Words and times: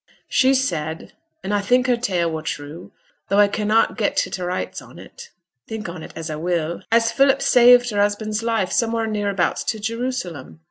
'She 0.27 0.55
said 0.55 1.13
and 1.43 1.53
I 1.53 1.61
think 1.61 1.85
her 1.85 1.95
tale 1.95 2.31
were 2.31 2.41
true, 2.41 2.91
though 3.29 3.37
I 3.37 3.47
cannot 3.47 3.99
get 3.99 4.17
to 4.17 4.31
t' 4.31 4.41
rights 4.41 4.81
on 4.81 4.97
it, 4.97 5.29
think 5.67 5.87
on 5.89 6.01
it 6.01 6.11
as 6.15 6.31
I 6.31 6.37
will 6.37 6.81
as 6.91 7.11
Philip 7.11 7.39
saved 7.39 7.91
her 7.91 8.01
husband's 8.01 8.41
life 8.41 8.71
somewheere 8.71 9.05
nearabouts 9.05 9.63
to 9.65 9.79
Jerusalem. 9.79 10.59